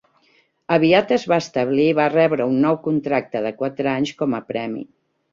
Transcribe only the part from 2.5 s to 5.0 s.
un nou contracte de quatre anys com a premi.